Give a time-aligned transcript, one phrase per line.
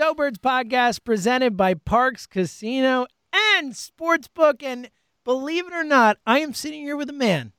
[0.00, 4.62] Go Birds podcast presented by Parx Casino and Sportsbook.
[4.62, 4.88] And
[5.24, 7.52] believe it or not, I am sitting here with a man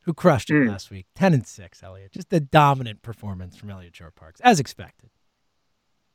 [0.00, 0.70] who crushed it hmm.
[0.70, 1.06] last week.
[1.14, 2.10] 10 and 6, Elliot.
[2.10, 5.10] Just a dominant performance from Eliot Shorr-Parks, as expected.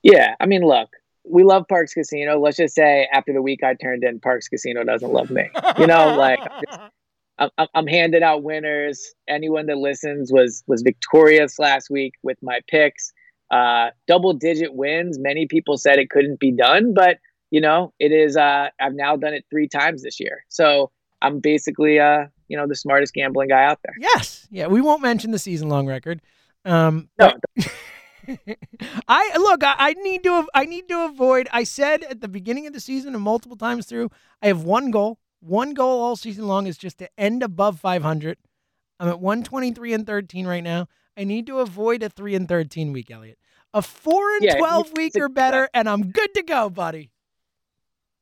[0.03, 0.89] Yeah, I mean, look,
[1.23, 2.37] we love Parx Casino.
[2.37, 5.49] Let's just say after the week I turned in, Parx Casino doesn't love me.
[5.79, 6.79] You know, like I'm, just,
[7.39, 9.13] I'm, I'm- I'm handing out winners.
[9.29, 13.13] Anyone that listens was was victorious last week with my picks.
[13.49, 15.17] Uh, double digit wins.
[15.19, 17.17] Many people said it couldn't be done, but
[17.49, 18.35] you know, it is.
[18.35, 20.91] Uh, I've now done it three times this year, so
[21.21, 23.95] I'm basically, uh, you know, the smartest gambling guy out there.
[23.99, 24.47] Yes.
[24.51, 26.21] Yeah, we won't mention the season long record.
[26.65, 27.33] Um, No,
[29.07, 29.63] I look.
[29.63, 30.47] I, I need to.
[30.53, 31.47] I need to avoid.
[31.51, 34.09] I said at the beginning of the season and multiple times through.
[34.41, 35.19] I have one goal.
[35.39, 38.37] One goal all season long is just to end above 500.
[38.99, 40.87] I'm at 123 and 13 right now.
[41.17, 43.39] I need to avoid a three and 13 week, Elliot.
[43.73, 47.11] A four and Yeah, 12 week or better, and I'm good to go, buddy.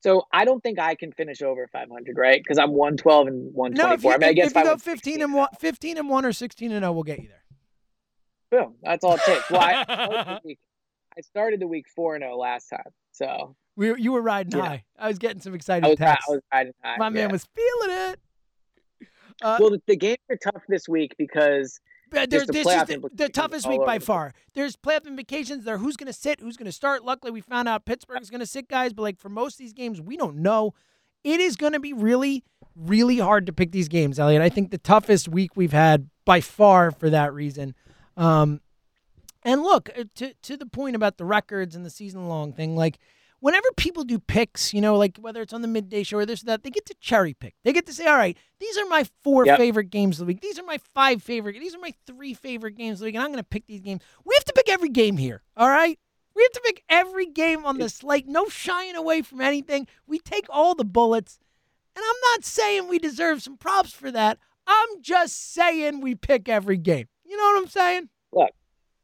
[0.01, 2.41] So I don't think I can finish over 500, right?
[2.41, 3.89] Because I'm 112 and 124.
[3.89, 6.09] No, if you, I mean, I if guess you go 15 and one, 15 and
[6.09, 7.44] one or 16 and 0, we'll get you there.
[8.51, 8.75] Boom.
[8.84, 9.50] That's all it takes.
[9.50, 10.59] Well, I, started the week,
[11.17, 12.91] I started the week 4 0 last time.
[13.11, 14.66] So We, you were riding Yeah.
[14.67, 14.84] high.
[14.97, 16.97] I was getting some excited I was, I was riding high.
[16.97, 18.19] My man was feeling it.
[19.41, 21.79] Uh, Well, the, the games are tough this week because
[22.11, 24.33] But there's the this is the, the toughest week by far.
[24.53, 25.66] There's playoff implications.
[25.66, 27.03] There, who's going to sit, who's going to start.
[27.03, 29.73] Luckily, we found out Pittsburgh's going to sit guys, but like for most of these
[29.73, 30.73] games, we don't know.
[31.23, 32.43] It is going to be really,
[32.75, 34.41] really hard to pick these games, Elliot.
[34.41, 37.73] I think the toughest week we've had by far for that reason.
[38.16, 38.61] Um,
[39.43, 42.75] and look uh, to to the point about the records and the season long thing,
[42.75, 42.99] like.
[43.40, 46.41] Whenever people do picks, you know, like whether it's on the midday show or this
[46.41, 47.53] or that, they get to cherry pick.
[47.63, 49.57] They get to say, all right, these are my four Yep.
[49.59, 50.41] favorite games of the week.
[50.41, 51.59] These are my five favorite.
[51.59, 53.81] These are my three favorite games of the week, and I'm going to pick these
[53.81, 54.01] games.
[54.23, 55.44] We have to pick every game here.
[55.57, 56.00] All right,
[56.35, 58.28] we have to pick every game on the slate.
[58.28, 59.88] No shying away from anything.
[60.07, 61.38] We take all the bullets,
[61.96, 64.40] and I'm not saying we deserve some props for that.
[64.66, 67.08] I'm just saying we pick every game.
[67.23, 68.09] You know what I'm saying?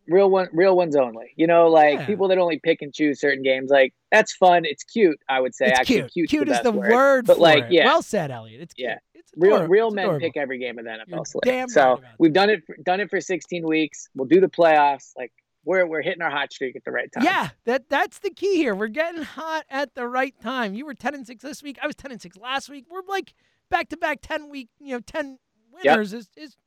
[0.07, 1.33] Real one, real ones only.
[1.35, 2.05] You know, like Yeah.
[2.05, 4.65] people that only pick and choose certain games, like that's fun.
[4.65, 5.19] It's cute.
[5.29, 6.29] I would say it's actually cute.
[6.29, 6.91] Cute is the word.
[6.91, 7.71] word, But for like, it.
[7.73, 7.85] yeah.
[7.85, 8.61] Well said, Elliot.
[8.61, 8.97] It's Yeah.
[9.13, 10.25] It's Real real It's men adorable.
[10.27, 11.43] pick every game of the NFL slate.
[11.45, 14.09] damn so right we've done it for, done it for 16 weeks.
[14.15, 15.11] We'll do the playoffs.
[15.15, 15.31] Like
[15.63, 17.23] we're we're hitting our hot streak at the right time.
[17.23, 18.73] Yeah, that that's the key here.
[18.75, 20.73] We're getting hot at the right time.
[20.73, 21.77] You were ten and six this week.
[21.81, 22.85] I was ten and six last week.
[22.89, 23.33] We're like
[23.69, 25.37] back to back ten week, you know, ten
[25.83, 25.93] Yep.
[25.93, 26.57] winners is is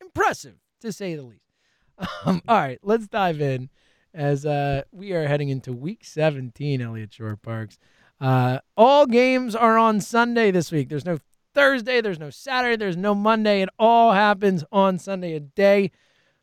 [0.00, 1.40] impressive to say the least.
[2.26, 3.68] Um, all right, let's dive in
[4.14, 6.80] as uh, we are heading into week seventeen.
[6.80, 7.78] Eliot Shorr-Parks.
[8.20, 10.88] Uh, all games are on Sunday this week.
[10.88, 11.18] There's no
[11.54, 13.62] Thursday, there's no Saturday, there's no Monday.
[13.62, 15.90] It all happens on Sunday, a day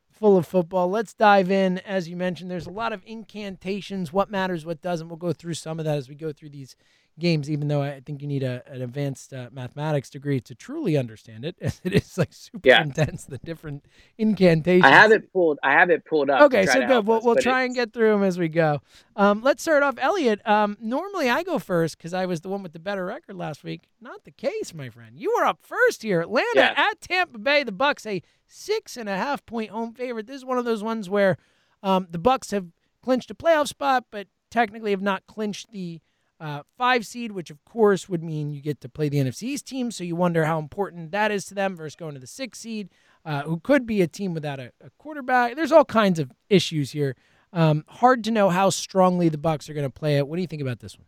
[0.10, 0.90] full of football.
[0.90, 1.80] Let's dive in.
[1.80, 5.10] As you mentioned, there's a lot of incantations, what matters, what doesn't.
[5.10, 6.76] We'll go through some of that as we go through these
[7.20, 10.98] games, even though I think you need a, an advanced uh, mathematics degree to truly
[10.98, 11.56] understand it.
[11.62, 12.82] as it is like super yeah.
[12.82, 13.86] intense, the different
[14.18, 14.86] incantations.
[14.86, 15.60] I have it pulled.
[15.64, 16.42] I have it pulled up.
[16.44, 17.06] Okay, so good.
[17.06, 18.82] We'll, us, we'll try and get through them as we go.
[19.16, 20.46] Um, let's start off, Elliot.
[20.48, 23.64] Um, normally I go first because I was the one with the better record last
[23.64, 23.88] week.
[24.00, 25.20] Not the case, my friend.
[25.20, 26.22] You were up first here.
[26.22, 26.74] Atlanta yeah.
[26.78, 27.64] at Tampa Bay.
[27.64, 30.28] The Bucks a six and a half point home favorite.
[30.28, 31.38] This is one of those ones where
[31.84, 32.68] um, the Bucks have
[33.02, 36.02] clinched a playoff spot, but technically have not clinched the
[36.42, 39.68] uh, five seed, which of course would mean you get to play the NFC East
[39.68, 39.92] team.
[39.92, 42.90] So you wonder how important that is to them versus going to the six seed,
[43.24, 45.56] uh, who could be a team without a, a quarterback.
[45.56, 47.16] There's all kinds of issues here.
[47.54, 50.28] Um, hard to know how strongly the Bucks are going to play it.
[50.28, 51.06] What do you think about this one?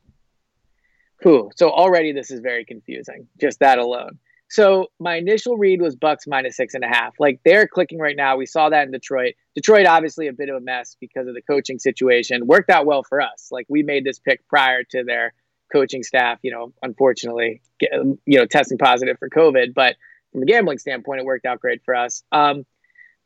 [1.24, 1.52] Cool.
[1.56, 3.28] So already this is very confusing.
[3.40, 4.20] Just that alone.
[4.54, 7.16] So my initial read was Bucks minus six and a half.
[7.18, 8.38] Like they're clicking right now.
[8.38, 9.34] We saw that in Detroit.
[9.56, 12.46] Detroit obviously a bit of a mess because of the coaching situation.
[12.46, 13.48] Worked out well for us.
[13.52, 15.34] Like we made this pick prior to their
[15.72, 17.94] coaching staff, you know, unfortunately, get,
[18.28, 19.74] you know, testing positive for COVID.
[19.74, 19.96] But
[20.32, 22.24] from a gambling standpoint, it worked out great for us.
[22.32, 22.64] Um,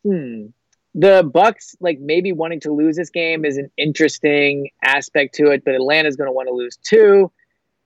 [0.06, 0.46] hmm.
[0.96, 5.66] The Bucks, like maybe wanting to lose this game, is an interesting aspect to it.
[5.66, 7.34] But Atlanta's going to want to lose too.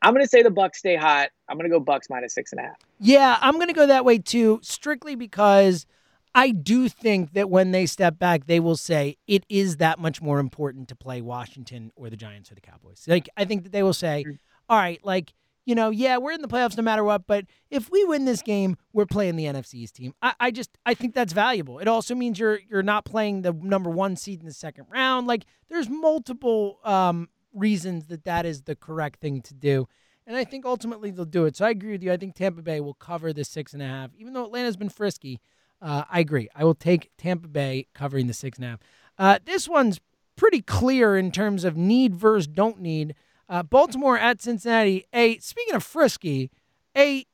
[0.01, 1.29] I'm going to say the Bucks stay hot.
[1.47, 2.77] I'm going to go Bucks minus six and a half.
[2.99, 5.85] Yeah, I'm going to go that way too, strictly because
[6.33, 10.21] I do think that when they step back, they will say it is that much
[10.21, 13.05] more important to play Washington or the Giants or the Cowboys.
[13.07, 14.35] Like I think that they will say, mm-hmm.
[14.69, 15.33] all right, like
[15.65, 18.41] you know, yeah, we're in the playoffs no matter what, but if we win this
[18.41, 20.13] game, we're playing the NFC's team.
[20.21, 21.79] I, I just I think that's valuable.
[21.79, 25.27] It also means you're you're not playing the number one seed in the second round.
[25.27, 29.87] Like there's multiple um, reasons that that is the correct thing to do.
[30.27, 31.55] And I think ultimately they'll do it.
[31.57, 32.11] So I agree with you.
[32.11, 34.11] I think Tampa Bay will cover the six and a half.
[34.17, 35.39] Even though Atlanta's been frisky,
[35.81, 36.47] uh, I agree.
[36.55, 38.79] I will take Tampa Bay covering the six and a half.
[39.17, 39.99] Uh, this one's
[40.35, 43.15] pretty clear in terms of need versus don't need.
[43.49, 45.05] Uh, Baltimore at Cincinnati.
[45.11, 46.51] A speaking of frisky,
[46.95, 47.25] a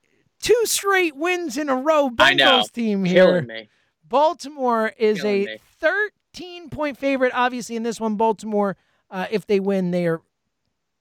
[0.42, 3.46] two straight wins in a row Bengals team here.
[4.08, 5.58] Baltimore is Killing a me.
[6.34, 7.34] 13 point favorite.
[7.36, 8.78] Obviously, in this one, Baltimore
[9.10, 10.22] uh, if they win, they are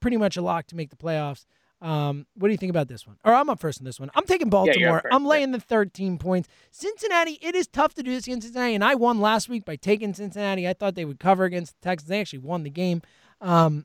[0.01, 1.47] pretty much a lock to make the playoffs.
[1.83, 3.17] Um, what do you think about this one?
[3.25, 4.11] Or I'm up first in this one.
[4.15, 5.03] I'm taking Baltimore.
[5.05, 6.49] Yeah, I'm laying the 13 points.
[6.71, 9.77] Cincinnati, it is tough to do this against Cincinnati, and I won last week by
[9.77, 10.67] taking Cincinnati.
[10.67, 12.09] I thought they would cover against the Texans.
[12.09, 13.03] They actually won the game.
[13.41, 13.85] Um,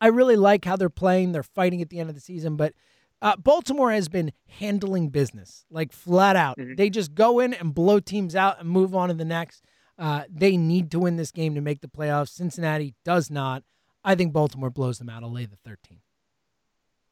[0.00, 1.32] I really like how they're playing.
[1.32, 2.74] They're fighting at the end of the season, but
[3.22, 6.58] uh, Baltimore has been handling business like flat out.
[6.58, 6.74] Mm-hmm.
[6.74, 9.62] They just go in and blow teams out and move on to the next.
[9.98, 12.28] Uh, they need to win this game to make the playoffs.
[12.28, 13.62] Cincinnati does not.
[14.04, 15.22] I think Baltimore blows them out.
[15.22, 16.00] I'll lay the 13.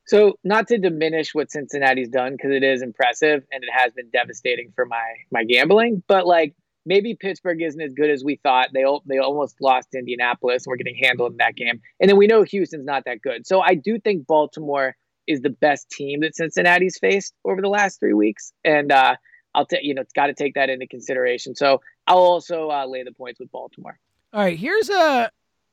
[0.06, 4.10] So, not to diminish what Cincinnati's done because it is impressive and it has been
[4.10, 6.54] devastating for my my gambling, but like
[6.84, 8.68] maybe Pittsburgh isn't as good as we thought.
[8.74, 10.64] They they almost lost to Indianapolis.
[10.66, 13.46] We're getting handled in that game, and then we know Houston's not that good.
[13.46, 14.94] So, I do think Baltimore
[15.26, 19.16] is the best team that Cincinnati's faced over the last three weeks, and uh,
[19.54, 21.54] I'll take you know it's got to take that into consideration.
[21.54, 23.98] So I'll also uh, lay the points with Baltimore.
[24.32, 25.30] All right, here's a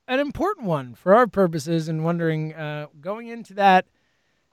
[0.07, 3.85] an important one for our purposes and wondering uh, going into that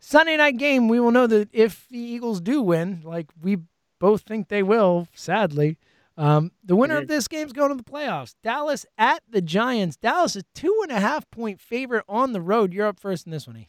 [0.00, 3.58] Sunday night game, we will know that if the Eagles do win, like we
[3.98, 5.76] both think they will, sadly,
[6.16, 7.02] um, the winner mm-hmm.
[7.02, 8.34] of this game is going to the playoffs.
[8.42, 9.96] Dallas at the Giants.
[9.96, 12.72] Dallas is two and a half point favorite on the road.
[12.72, 13.56] You're up first in this one.
[13.56, 13.68] E.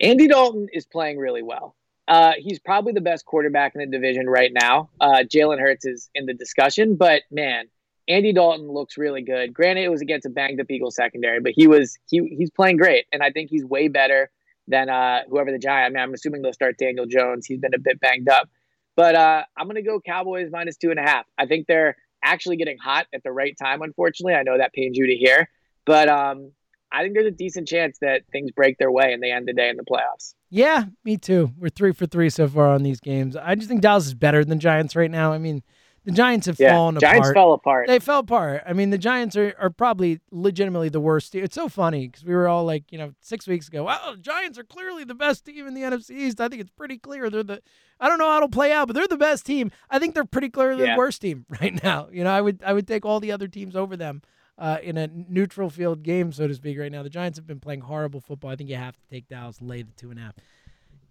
[0.00, 1.76] Andy Dalton is playing really well.
[2.10, 4.90] Uh, he's probably the best quarterback in the division right now.
[5.00, 7.66] Uh, Jalen Hurts is in the discussion, but man,
[8.08, 9.54] Andy Dalton looks really good.
[9.54, 12.78] Granted, it was against a banged up Eagles secondary, but he was he he's playing
[12.78, 14.28] great, and I think he's way better
[14.66, 15.86] than uh, whoever the Giant.
[15.86, 17.46] I mean, I'm assuming they'll start Daniel Jones.
[17.46, 18.48] He's been a bit banged up,
[18.96, 21.26] but uh, I'm gonna go Cowboys minus two and a half.
[21.38, 23.82] I think they're actually getting hot at the right time.
[23.82, 25.48] Unfortunately, I know that pains you to hear,
[25.84, 26.50] but um,
[26.90, 29.52] I think there's a decent chance that things break their way and they end the
[29.52, 30.34] day in the playoffs.
[30.50, 31.52] Yeah, me too.
[31.56, 33.36] We're three for three so far on these games.
[33.36, 35.32] I just think Dallas is better than Giants right now.
[35.32, 35.62] I mean,
[36.04, 37.22] the Giants have yeah, fallen Giants apart.
[37.22, 37.86] Giants fell apart.
[37.86, 38.62] They fell apart.
[38.66, 41.32] I mean, the Giants are, are probably legitimately the worst.
[41.32, 41.44] Team.
[41.44, 44.20] It's so funny because we were all like, you know, six weeks ago, wow, the
[44.20, 46.40] Giants are clearly the best team in the NFC East.
[46.40, 47.62] I think it's pretty clear they're the.
[48.00, 49.70] I don't know how it'll play out, but they're the best team.
[49.88, 50.94] I think they're pretty clearly yeah.
[50.94, 52.08] the worst team right now.
[52.10, 54.22] You know, I would I would take all the other teams over them
[54.60, 57.02] uh, in a neutral field game, so to speak, right now.
[57.02, 58.50] The Giants have been playing horrible football.
[58.50, 60.34] I think you have to take Dallas lay the two and a half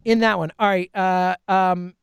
[0.05, 0.51] in that one.
[0.59, 0.95] All right.
[0.95, 1.95] Uh, um,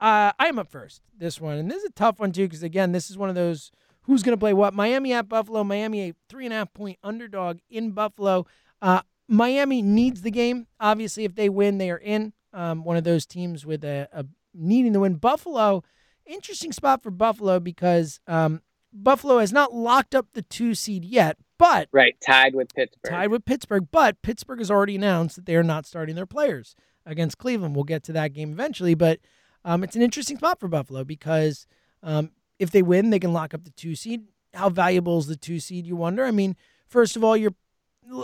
[0.00, 2.92] uh, I'm up first this one, and this is a tough one too because again,
[2.92, 3.70] this is one of those
[4.02, 4.74] who's going to play what.
[4.74, 5.62] Miami at Buffalo.
[5.62, 8.46] Miami a three and a half point underdog in Buffalo.
[8.82, 10.66] Uh, Miami needs the game.
[10.80, 12.32] Obviously, if they win, they are in.
[12.52, 15.14] Um, one of those teams with a, a, needing to win.
[15.14, 15.84] Buffalo,
[16.26, 18.60] interesting spot for Buffalo because um,
[18.92, 23.10] Buffalo has not locked up the two seed yet, but right tied with Pittsburgh.
[23.10, 26.74] Tied with Pittsburgh, but Pittsburgh has already announced that they are not starting their players
[27.06, 27.74] against Cleveland.
[27.74, 29.20] We'll get to that game eventually, but
[29.64, 31.66] um, it's an interesting spot for Buffalo because
[32.02, 34.22] um, if they win, they can lock up the two seed.
[34.54, 35.86] How valuable is the two seed?
[35.86, 36.24] You wonder.
[36.24, 36.56] I mean,
[36.86, 37.54] first of all, you're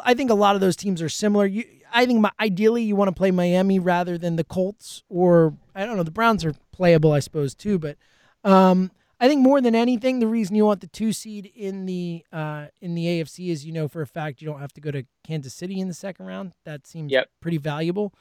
[0.04, 1.46] I think a lot of those teams are similar.
[1.46, 5.54] You, I think my, ideally you want to play Miami rather than the Colts or
[5.74, 6.02] I don't know.
[6.02, 7.78] The Browns are playable, I suppose, too.
[7.78, 7.96] But
[8.44, 12.24] um, I think more than anything, the reason you want the two seed in the
[12.32, 14.90] uh, in the AFC is you know for a fact you don't have to go
[14.90, 16.52] to Kansas City in the second round.
[16.64, 17.28] That seems yep.
[17.40, 18.12] pretty valuable.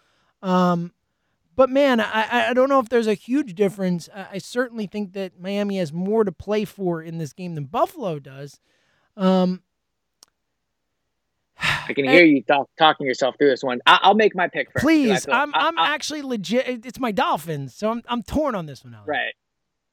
[0.42, 0.94] Um,
[1.56, 4.10] but man, I, I don't know if there's a huge difference.
[4.14, 7.66] I, I, certainly think that Miami has more to play for in this game than
[7.66, 8.60] Buffalo does.
[9.16, 9.64] Um,
[11.58, 13.80] I can hear you talk, talking yourself through this one.
[13.86, 14.84] I, will make my pick first.
[14.84, 16.86] Please, I'm I'm I, actually legit.
[16.86, 18.94] It's my Dolphins, so I'm I'm torn on this one.
[18.94, 19.08] Alex.
[19.08, 19.34] Right.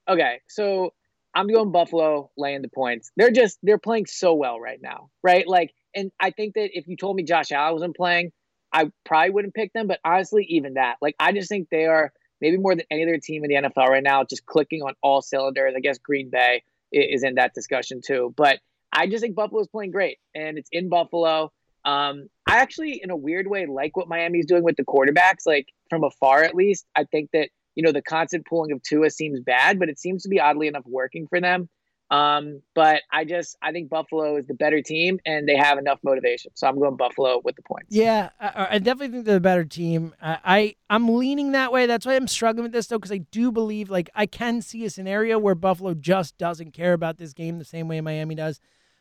[0.09, 0.93] Okay, so
[1.35, 3.11] I'm going Buffalo laying the points.
[3.17, 5.47] They're just they're playing so well right now, right?
[5.47, 8.33] Like, and I think that if you told me Josh Allen wasn't playing,
[8.73, 9.87] I probably wouldn't pick them.
[9.87, 13.19] But honestly, even that, like, I just think they are maybe more than any other
[13.19, 15.75] team in the NFL right now, just clicking on all cylinders.
[15.77, 18.59] I guess Green Bay is in that discussion too, but
[18.93, 21.51] I just think Buffalo's playing great, and it's in Buffalo.
[21.85, 25.47] Um, I actually, in a weird way, like what Miami's doing with the quarterbacks.
[25.47, 29.11] Like from afar, at least, I think that you know the constant pulling of Tua
[29.11, 31.69] seems bad, but it seems to be oddly enough working for them.
[32.13, 35.99] Um, but I just I think Buffalo is the better team, and they have enough
[36.03, 36.51] motivation.
[36.55, 37.87] So I'm going Buffalo with the points.
[37.89, 40.15] Yeah, I, I definitely think they're the better team.
[40.21, 41.87] I, I I'm leaning that way.
[41.87, 44.85] That's why I'm struggling with this though, because I do believe like I can see
[44.85, 48.61] a scenario where Buffalo just doesn't care about this game the same way Miami does,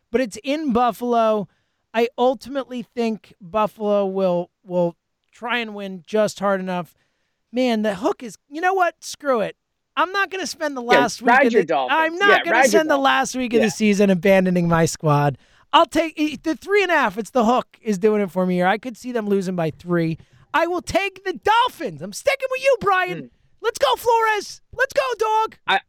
[0.10, 1.50] but it's in Buffalo.
[1.94, 4.96] I ultimately think Buffalo will will
[5.34, 6.96] try and win just hard enough.
[7.52, 8.38] Man, the hook is.
[8.50, 8.96] You know what?
[9.04, 9.56] Screw it.
[9.96, 11.54] I'm not going to spend the last yeah, week.
[11.54, 13.66] Of the, I'm not yeah, going to spend the last week of yeah.
[13.66, 15.38] the season abandoning my squad.
[15.74, 17.18] I'll take the three and a half.
[17.18, 18.68] It's the hook is doing it for me here.
[18.68, 20.18] I could see them losing by three.
[20.54, 22.02] I will take the Dolphins.
[22.02, 23.22] I'm sticking with you, Brian.
[23.24, 23.30] Mm.
[23.62, 24.62] Let's go, Flores.
[24.74, 25.56] Let's go, dog.
[25.68, 25.80] I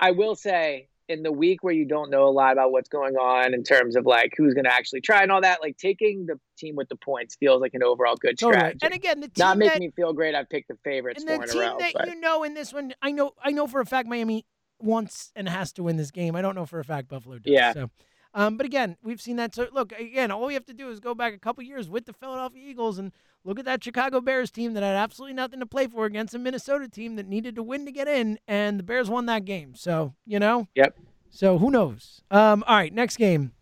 [0.00, 3.16] I will say in the week where you don't know a lot about what's going
[3.16, 6.26] on in terms of like who's going to actually try and all that, like taking
[6.26, 8.78] the team with the points feels like an overall good strategy.
[8.82, 10.34] And again, the team not making that, me feel great.
[10.34, 12.08] I've picked the favorites and the team row, that but.
[12.08, 14.44] you know in this one, I know, I know for a fact Miami
[14.80, 16.36] wants and has to win this game.
[16.36, 17.52] I don't know for a fact Buffalo does.
[17.52, 17.72] Yeah.
[17.72, 17.90] So.
[18.34, 19.54] Um, but again, we've seen that.
[19.54, 22.06] So look, again, all we have to do is go back a couple years with
[22.06, 23.12] the Philadelphia Eagles and
[23.44, 26.38] look at that Chicago Bears team that had absolutely nothing to play for against a
[26.38, 29.74] Minnesota team that needed to win to get in, and the Bears won that game.
[29.74, 30.96] So you know, yep.
[31.30, 32.22] So who knows?
[32.30, 33.52] Um, all right, next game.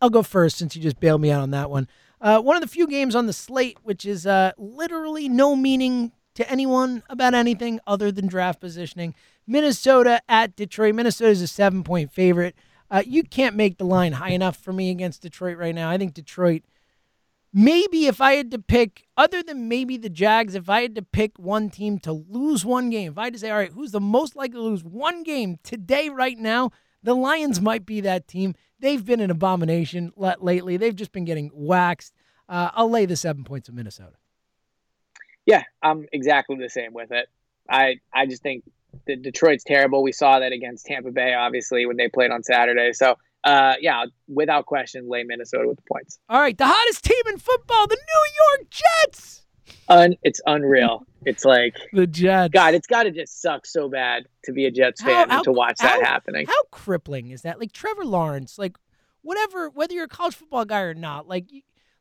[0.00, 1.88] I'll go first since you just bailed me out on that one.
[2.20, 6.12] Uh, one of the few games on the slate which is uh, literally no meaning
[6.34, 9.14] to anyone about anything other than draft positioning.
[9.46, 10.94] Minnesota at Detroit.
[10.94, 12.54] Minnesota is a seven point favorite.
[12.90, 15.90] Uh, you can't make the line high enough for me against Detroit right now.
[15.90, 16.62] I think Detroit,
[17.52, 21.02] maybe if I had to pick, other than maybe the Jags, if I had to
[21.02, 23.92] pick one team to lose one game, if I had to say, all right, who's
[23.92, 26.70] the most likely to lose one game today, right now,
[27.02, 28.54] the Lions might be that team.
[28.78, 30.76] They've been an abomination lately.
[30.76, 32.14] They've just been getting waxed.
[32.48, 34.16] Uh, I'll lay the seven points of Minnesota.
[35.46, 37.28] Yeah, I'm exactly the same with it.
[37.68, 38.64] I I just think
[39.06, 40.02] the Detroit's terrible.
[40.02, 42.92] We saw that against Tampa Bay, obviously, when they played on Saturday.
[42.92, 46.18] So, uh, yeah, without question, lay Minnesota with the points.
[46.28, 49.46] All right, the hottest team in football, the New York Jets.
[49.88, 51.06] Un, it's unreal.
[51.24, 52.52] It's like the Jets.
[52.52, 55.44] God, it's got to just suck so bad to be a Jets fan how, and
[55.44, 56.46] to watch how, that happening.
[56.46, 57.60] How crippling is that?
[57.60, 58.76] Like Trevor Lawrence, like
[59.22, 61.50] whatever, whether you're a college football guy or not, like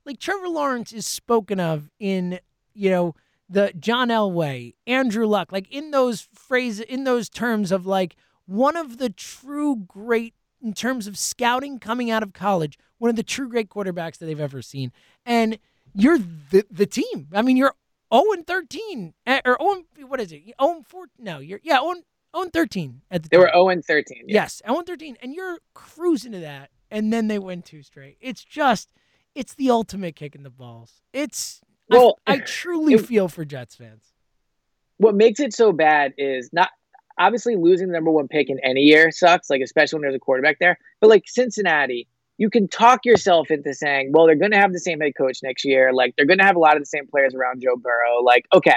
[0.05, 2.39] like Trevor Lawrence is spoken of in
[2.73, 3.15] you know
[3.49, 8.75] the John Elway, Andrew Luck, like in those phrases, in those terms of like one
[8.75, 13.23] of the true great in terms of scouting coming out of college, one of the
[13.23, 14.91] true great quarterbacks that they've ever seen,
[15.25, 15.59] and
[15.93, 17.27] you're the the team.
[17.33, 17.75] I mean, you're
[18.13, 20.43] 0 and 13 eh, or 0 what is it?
[20.43, 21.95] 0 and 4 no, you're yeah, 0
[22.35, 23.45] and 13 at the They time.
[23.45, 24.23] were 0 and 13.
[24.27, 24.41] Yeah.
[24.41, 28.17] Yes, 0 and 13 and you're cruising to that and then they win two straight.
[28.21, 28.89] It's just
[29.33, 31.01] it's the ultimate kick in the balls.
[31.13, 34.03] It's well, I, I truly it, feel for Jets fans.
[34.97, 36.69] What makes it so bad is not
[37.19, 40.19] obviously losing the number one pick in any year sucks, like especially when there's a
[40.19, 40.77] quarterback there.
[41.01, 44.79] But like Cincinnati, you can talk yourself into saying, well, they're going to have the
[44.79, 45.93] same head coach next year.
[45.93, 48.21] Like they're going to have a lot of the same players around Joe Burrow.
[48.23, 48.73] Like, okay,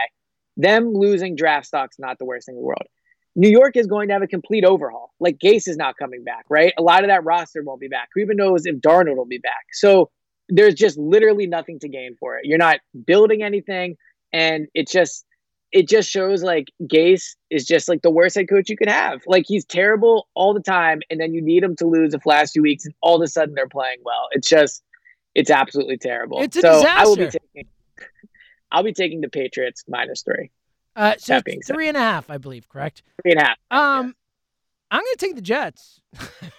[0.57, 2.87] them losing draft stock's not the worst thing in the world.
[3.35, 5.13] New York is going to have a complete overhaul.
[5.21, 6.73] Like Gase is not coming back, right?
[6.77, 8.09] A lot of that roster won't be back.
[8.15, 9.67] Who even knows if Darnold will be back?
[9.73, 10.11] So
[10.49, 12.45] there's just literally nothing to gain for it.
[12.45, 13.97] You're not building anything,
[14.33, 15.25] and it just
[15.71, 19.21] it just shows like Gase is just like the worst head coach you could have.
[19.27, 22.53] Like he's terrible all the time, and then you need him to lose the last
[22.53, 24.29] few weeks, and all of a sudden they're playing well.
[24.33, 24.83] It's just
[25.35, 26.41] it's absolutely terrible.
[26.43, 27.01] It's a so disaster.
[27.01, 27.69] I will be taking
[28.73, 30.51] I'll be taking the Patriots minus three,
[30.97, 31.75] Uh, so That being it's said.
[31.75, 33.03] three and a half, I believe, correct?
[33.23, 33.57] three and a half.
[33.71, 34.15] Um,
[34.91, 36.01] I'm going to take the Jets.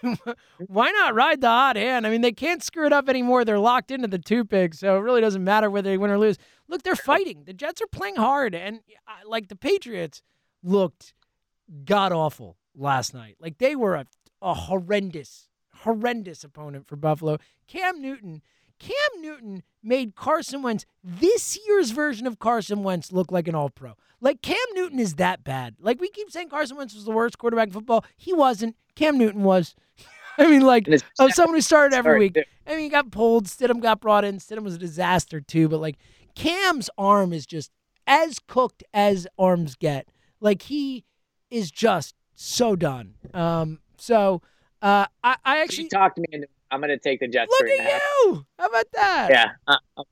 [0.68, 2.06] Why not ride the hot hand?
[2.06, 3.44] I mean, they can't screw it up anymore.
[3.44, 6.20] They're locked into the two picks, so it really doesn't matter whether they win or
[6.20, 6.38] lose.
[6.68, 7.44] Look, they're fighting.
[7.46, 10.22] The Jets are playing hard, and uh, like the Patriots
[10.64, 11.14] looked
[11.86, 13.38] god awful last night.
[13.40, 14.06] Like they were a,
[14.42, 17.38] a horrendous, horrendous opponent for Buffalo.
[17.68, 18.42] Cam Newton.
[18.80, 23.70] Cam Newton made Carson Wentz, this year's version of Carson Wentz, look like an all
[23.70, 23.94] pro.
[24.22, 25.76] Like, Cam Newton is that bad.
[25.80, 28.04] Like, we keep saying Carson Wentz was the worst quarterback in football.
[28.18, 28.76] He wasn't.
[28.96, 29.76] Cam Newton was.
[30.38, 32.38] I mean, like, of someone who started every week.
[32.66, 33.46] I mean, he got pulled.
[33.46, 34.38] Stidham got brought in.
[34.38, 35.68] Stidham was a disaster, too.
[35.68, 35.98] But, like,
[36.36, 37.72] Cam's arm is just
[38.08, 40.08] as cooked as arms get.
[40.40, 41.04] Like, he
[41.50, 43.16] is just so done.
[43.34, 44.42] Um, so,
[44.82, 45.90] uh, I, I actually.
[45.90, 46.48] talked to me into.
[46.72, 47.50] I'm going to take the Jets.
[47.52, 48.46] Look three and a at you!
[48.58, 49.28] How about that?
[49.32, 49.50] Yeah.
[49.68, 50.04] Uh, uh,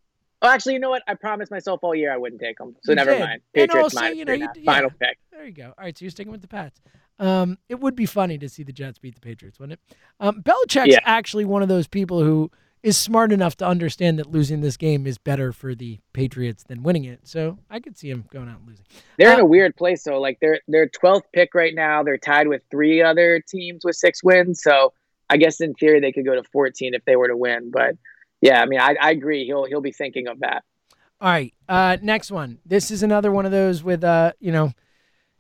[0.42, 1.04] oh, actually, you know what?
[1.08, 2.76] I promised myself all year I wouldn't take them.
[2.84, 3.20] So You never did.
[3.20, 3.42] mind.
[3.54, 4.54] And Patriots also, minus you know, you a half.
[4.56, 4.72] d- yeah.
[4.74, 5.18] Final pick.
[5.32, 5.66] There you go.
[5.78, 6.82] All right, so you're sticking with the Pats.
[7.20, 9.96] Um, it would be funny to see the Jets beat the Patriots, wouldn't it?
[10.20, 11.00] Um, Belichick's Yeah.
[11.04, 12.52] actually one of those people who
[12.84, 16.84] is smart enough to understand that losing this game is better for the Patriots than
[16.84, 17.20] winning it.
[17.24, 18.86] So I could see him going out and losing.
[19.18, 20.22] They're in Uh, a weird place though.
[20.22, 22.04] Like they're they're 12th pick right now.
[22.04, 24.62] They're tied with three other teams with six wins.
[24.62, 24.94] So
[25.30, 27.72] I guess in theory they could go to 14 if they were to win.
[27.72, 27.96] But
[28.42, 29.46] yeah, I mean I, I agree.
[29.46, 30.64] He'll he'll be thinking of that.
[31.20, 32.60] All right, uh, next one.
[32.64, 34.74] This is another one of those with uh, you know,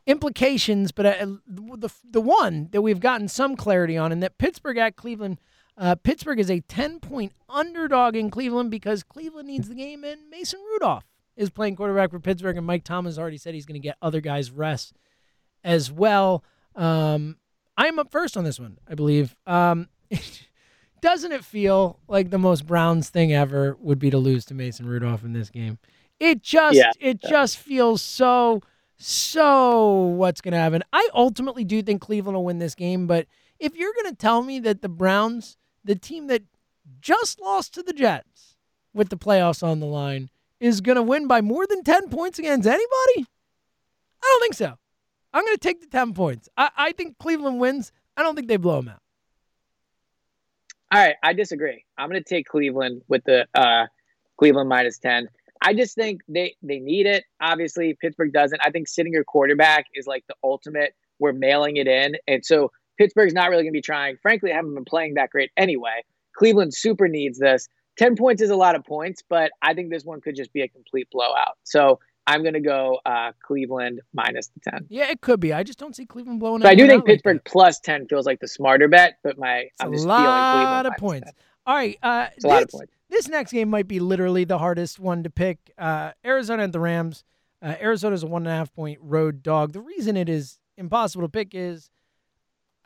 [0.08, 4.78] implications, but uh, the the one that we've gotten some clarity on, and that Pittsburgh
[4.78, 5.40] at Cleveland.
[5.80, 10.28] Uh, Pittsburgh is a 10 point underdog in Cleveland because Cleveland needs the game, and
[10.28, 13.88] Mason Rudolph is playing quarterback for Pittsburgh, and Mike Tomlin already said he's going to
[13.88, 14.94] get other guys rest
[15.64, 16.44] as well.
[16.76, 17.38] Um,
[17.78, 19.36] I'm up first on this one, I believe.
[19.46, 19.88] Um,
[21.02, 24.88] doesn't it feel like the most Browns thing ever would be to lose to Mason
[24.88, 25.78] Rudolph in this game?
[26.20, 26.92] It just Yeah.
[27.00, 28.62] it just feels so
[28.98, 30.82] so what's going to happen.
[30.92, 33.28] I ultimately do think Cleveland will win this game, but
[33.60, 36.44] if you're going to tell me that the Browns, the team that
[37.00, 38.56] just lost to the Jets
[38.94, 42.40] with the playoffs on the line, is going to win by more than 10 points
[42.40, 43.28] against anybody?
[44.22, 44.78] I don't think so.
[45.34, 46.50] I'm going to take the 10 points.
[46.58, 47.92] I, I think Cleveland wins.
[48.16, 49.02] I don't think they blow them out.
[50.92, 51.84] All right, I disagree.
[51.98, 53.88] I'm going to take Cleveland with the uh,
[54.38, 55.28] Cleveland minus 10.
[55.62, 57.26] I just think they they need it.
[57.42, 58.62] Obviously, Pittsburgh doesn't.
[58.64, 60.94] I think sitting your quarterback is like the ultimate.
[61.20, 64.18] We're mailing it in, and so Pittsburgh's not really going to be trying.
[64.22, 66.04] Frankly, I haven't been playing that great anyway.
[66.36, 67.68] Cleveland super needs this.
[67.98, 70.62] Ten points is a lot of points, but I think this one could just be
[70.62, 71.58] a complete blowout.
[71.64, 74.86] So I'm going to go uh, Cleveland minus the ten.
[74.90, 75.54] Yeah, it could be.
[75.54, 78.06] I just don't see Cleveland blowing So I do think out like Pittsburgh plus ten
[78.08, 81.32] feels like the smarter bet, but my It's I'm just feeling lot Cleveland of points.
[81.66, 82.94] All right, uh, It's a lot of this- points.
[83.10, 85.72] This next game might be literally the hardest one to pick.
[85.78, 87.24] Uh, Arizona and the Rams.
[87.62, 89.72] Uh, Arizona is a one and a half point road dog.
[89.72, 91.90] The reason it is impossible to pick is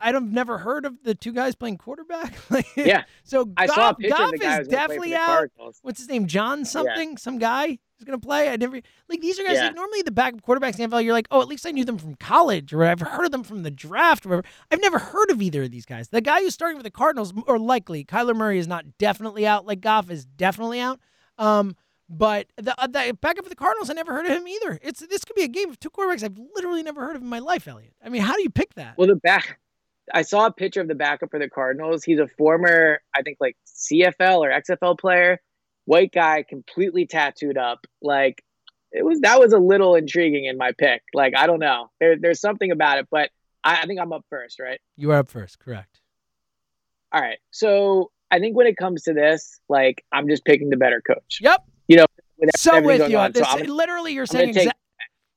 [0.02, 2.34] I've never heard of the two guys playing quarterback.
[2.76, 3.04] Yeah.
[3.24, 5.10] So I Goff, saw a picture Goff of the guy is who's gonna play for
[5.10, 5.48] definitely out.
[5.82, 6.26] What's his name?
[6.26, 7.16] John something?
[7.16, 8.48] Some guy who's gonna play.
[8.50, 9.66] I never like these are guys Yeah.
[9.66, 11.04] like normally the backup quarterbacks in NFL.
[11.04, 13.44] You're like, oh, at least I knew them from college, or I've heard of them
[13.44, 14.46] from the draft, or whatever.
[14.70, 16.08] I've never heard of either of these guys.
[16.08, 19.66] The guy who's starting with the Cardinals, or likely Kyler Murray is not definitely out.
[19.66, 20.98] Like Goff is definitely out.
[21.38, 21.76] Um,
[22.08, 24.78] but the, uh, the backup for the Cardinals, I never heard of him either.
[24.82, 27.28] It's this could be a game of two quarterbacks I've literally never heard of in
[27.28, 27.94] my life, Elliot.
[28.04, 28.98] I mean, how do you pick that?
[28.98, 29.58] Well, the back,
[30.12, 32.02] I saw a picture of the backup for the Cardinals.
[32.04, 35.38] He's a former, I think, like CFL or XFL player,
[35.84, 37.80] white guy, completely tattooed up.
[38.00, 38.42] Like
[38.90, 41.02] it was that was a little intriguing in my pick.
[41.14, 43.30] Like I don't know, there, there's something about it, but
[43.64, 44.80] I, I think I'm up first, right?
[44.96, 46.00] You are up first, correct?
[47.12, 47.38] All right.
[47.50, 51.38] So I think when it comes to this, like I'm just picking the better coach.
[51.40, 51.64] Yep.
[51.88, 52.06] You know,
[52.38, 53.34] with so with you on.
[53.34, 53.48] So this.
[53.48, 54.70] I'm- literally, you're I'm saying take-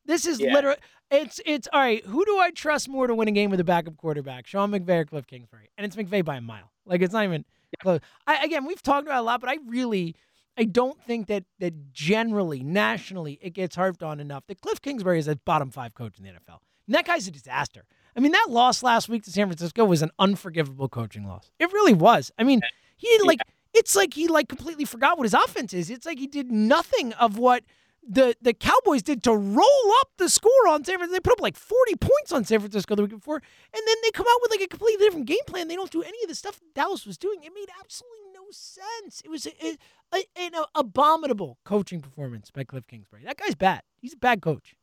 [0.05, 0.53] this is Yeah.
[0.53, 0.77] literally.
[1.11, 2.03] It's it's all right.
[2.05, 5.01] Who do I trust more to win a game with a backup quarterback, Sean McVay
[5.01, 5.69] or Cliff Kingsbury?
[5.77, 6.71] And it's McVay by a mile.
[6.85, 7.45] Like it's not even
[7.81, 7.99] close.
[8.25, 10.15] I, again, we've talked about it a lot, but I really,
[10.57, 15.19] I don't think that that generally, nationally, it gets harped on enough that Cliff Kingsbury
[15.19, 16.59] is a bottom five coach in the NFL.
[16.87, 17.85] And that guy's a disaster.
[18.15, 21.51] I mean, that loss last week to San Francisco was an unforgivable coaching loss.
[21.59, 22.31] It really was.
[22.37, 22.61] I mean,
[22.97, 23.39] he like.
[23.77, 25.89] It's like he like completely forgot what his offense is.
[25.89, 27.65] It's like he did nothing of what
[28.07, 31.13] the the Cowboys did to roll up the score on San Francisco.
[31.13, 34.11] They put up like 40 points on San Francisco the week before, and then they
[34.11, 35.67] come out with like a completely different game plan.
[35.67, 37.43] They don't do any of the stuff Dallas was doing.
[37.43, 39.21] It made absolutely no sense.
[39.23, 39.77] It was a,
[40.13, 43.23] a, an abominable coaching performance by Cliff Kingsbury.
[43.25, 43.81] That guy's bad.
[44.01, 44.75] He's a bad coach.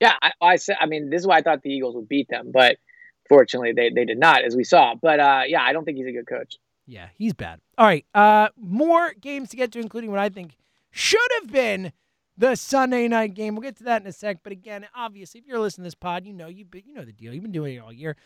[0.00, 0.76] Yeah, I, I said.
[0.80, 2.76] I mean, this is why I thought the Eagles would beat them, but
[3.28, 4.94] fortunately, they they did not, as we saw.
[4.94, 6.58] But uh, yeah, I don't think he's a good coach.
[6.86, 7.60] Yeah, he's bad.
[7.78, 10.56] All right, uh, more games to get to, including what I think
[10.90, 11.92] should have been
[12.36, 13.54] the Sunday night game.
[13.54, 14.38] We'll get to that in a sec.
[14.42, 17.12] But again, obviously, if you're listening to this pod, you know you you know the
[17.12, 17.32] deal.
[17.32, 18.16] You've been doing it all year.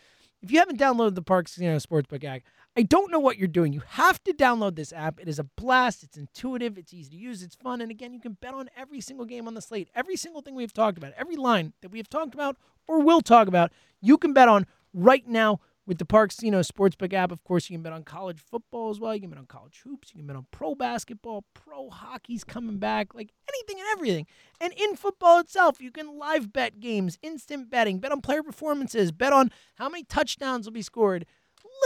[0.43, 2.43] If you haven't downloaded the Parx you know Sportsbook app,
[2.77, 3.73] I don't know what you're doing.
[3.73, 5.19] You have to download this app.
[5.19, 6.03] It is a blast.
[6.03, 6.77] It's intuitive.
[6.77, 7.43] It's easy to use.
[7.43, 7.81] It's fun.
[7.81, 9.89] And again, you can bet on every single game on the slate.
[9.95, 13.23] Every single thing we've talked about, every line that we have talked about or will
[13.23, 17.33] talk about, you can bet on right now with the Parx you know Sportsbook app.
[17.33, 19.15] Of course, you can bet on college football as well.
[19.15, 20.13] You can bet on college hoops.
[20.13, 21.45] You can bet on pro basketball.
[21.55, 23.15] Pro hockey's coming back.
[23.15, 24.27] Like anything and everything.
[24.61, 29.13] And in football itself, you can live bet games, instant betting, bet on player performances,
[29.13, 31.27] bet on how many touchdowns will be scored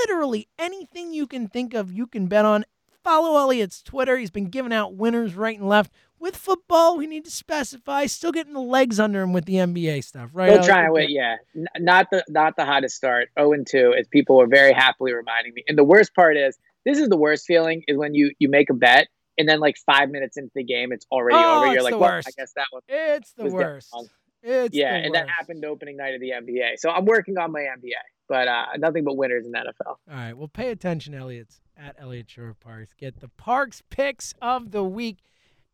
[0.03, 2.65] literally anything you can think of, you can bet on.
[3.03, 4.19] Follow Eliot's Twitter.
[4.19, 5.91] He's been giving out winners right and left.
[6.21, 8.05] With football, we need to specify.
[8.05, 10.53] Still getting the legs under him with the NBA stuff, right?
[10.53, 11.37] Still trying to win, yeah.
[11.79, 13.31] Not the not the hottest start.
[13.39, 15.65] 0 and 2, as people were very happily reminding me.
[15.67, 18.69] And the worst part is, this is the worst feeling is when you you make
[18.69, 21.73] a bet and then like five minutes into the game, it's already oh, over.
[21.73, 22.29] You're like, well, worst.
[22.29, 22.83] I guess that one.
[22.87, 23.95] It's the worst.
[24.43, 25.15] It's yeah, and worst.
[25.15, 26.79] that happened opening night of the NBA.
[26.79, 27.95] So I'm working on my NBA
[28.31, 29.87] but uh, nothing but winners in the NFL.
[29.87, 32.95] All right, well, pay attention, Elliot's at Eliot Shorr-Parks.
[32.97, 35.19] Get the Parx picks of the week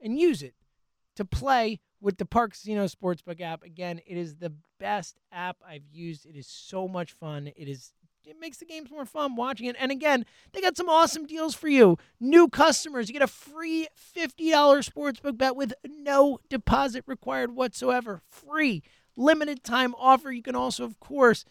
[0.01, 0.55] and use it
[1.17, 3.63] to play with the Parx Casino Sportsbook app.
[3.63, 6.27] Again, it is the best app I've used.
[6.27, 7.49] It is so much fun.
[7.57, 7.93] It is
[8.27, 9.77] it makes the games more fun watching it.
[9.79, 11.97] And again, they got some awesome deals for you.
[12.19, 18.23] New customers, you get a free $50 sportsbook bet with no deposit required whatsoever.
[18.29, 18.83] Free
[19.17, 20.33] limited time offer.
[20.33, 21.45] You can also, of course,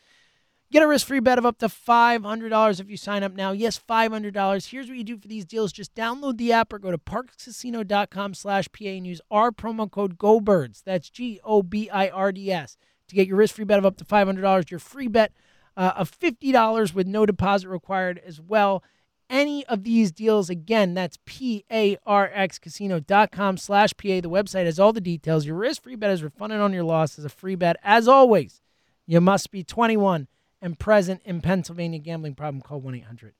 [0.75, 3.53] Get a risk-free bet of up to $500 if you sign up now.
[3.53, 4.69] Yes, $500.
[4.69, 5.71] Here's what you do for these deals.
[5.71, 10.17] Just download the app or go to parxcasino.com slash PA and use our promo code
[10.17, 10.83] GOBIRDS.
[10.83, 12.75] That's G-O-B-I-R-D-S
[13.07, 14.69] to get your risk-free bet of up to $500.
[14.69, 15.31] Your free bet
[15.77, 18.83] uh, of $50 with no deposit required as well.
[19.29, 24.19] Any of these deals, again, that's P-A-R-X casino.com slash PA.
[24.19, 25.45] The website has all the details.
[25.45, 27.77] Your risk-free bet is refunded on your loss as a free bet.
[27.81, 28.61] As always,
[29.07, 30.27] you must be 21
[30.62, 33.34] and present in Pennsylvania gambling problem, call 1 800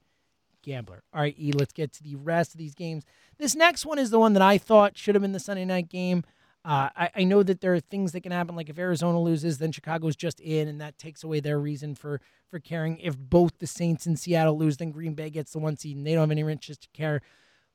[0.66, 1.04] Gambler.
[1.14, 3.04] All right, E, let's get to the rest of these games.
[3.38, 5.90] This next one is the one that I thought should have been the Sunday night
[5.90, 6.24] game.
[6.66, 9.60] Uh, I, I, know that there are things that can happen, like if Arizona loses,
[9.60, 12.98] then Chicago's just in, and that takes away their reason for for caring.
[12.98, 16.08] If both the Saints and Seattle lose, then Green Bay gets the one seed, and
[16.08, 17.22] they don't have any interest to care.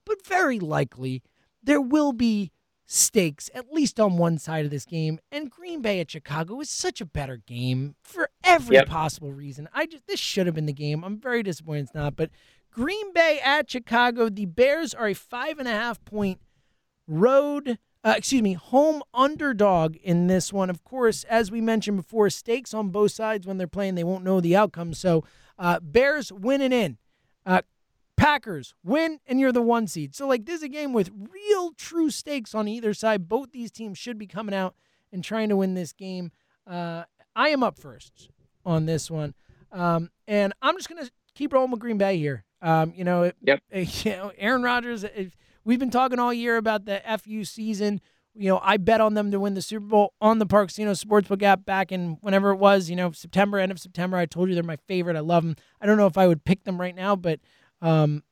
[0.05, 1.23] But very likely,
[1.63, 2.51] there will be
[2.93, 5.21] stakes, at least on one side of this game.
[5.31, 8.89] And Green Bay at Chicago is such a better game for every yep.
[8.89, 9.69] possible reason.
[9.73, 11.05] I just this should have been the game.
[11.05, 12.17] I'm very disappointed it's not.
[12.17, 12.31] But
[12.73, 16.41] Green Bay at Chicago, the Bears are a five and a half point
[17.07, 17.79] road.
[18.03, 20.69] Uh, excuse me, home underdog in this one.
[20.69, 23.95] Of course, as we mentioned before, stakes on both sides when they're playing.
[23.95, 24.95] They won't know the outcome.
[24.95, 25.23] So,
[25.59, 26.99] uh, Bears winning in.
[27.47, 27.63] Uh,
[28.21, 30.15] Packers win and you're the one seed.
[30.15, 33.29] So like this is a game with real true stakes on either side.
[33.29, 34.75] Both these teams should be coming out
[35.11, 36.31] and trying to win this game.
[36.67, 37.05] Uh,
[37.35, 38.29] I am up first
[38.67, 39.35] on this one,
[39.73, 42.45] um, and I'm just gonna keep rolling with Green Bay here.
[42.61, 43.63] Um, you know, yep.
[43.73, 45.05] You know, Aaron Rodgers.
[45.65, 48.01] We've been talking all year about the FU season.
[48.35, 51.43] You know, I bet on them to win the Super Bowl on the know Sportsbook
[51.43, 52.91] app back in whenever it was.
[52.91, 54.19] You know, September, end of September.
[54.19, 55.17] I told you they're my favorite.
[55.17, 55.57] I love them.
[55.81, 57.41] I don't know if I would pick them right now, but
[57.81, 58.23] um,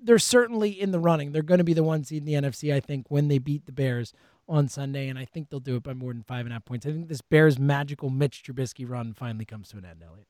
[0.00, 1.32] they're certainly in the running.
[1.32, 3.66] They're going to be the one seed in the NFC, I think, when they beat
[3.66, 4.12] the Bears
[4.48, 6.64] on Sunday, and I think they'll do it by more than five and a half
[6.64, 6.86] points.
[6.86, 10.26] I think this Bears magical Mitch Trubisky run finally comes to an end, Eliot.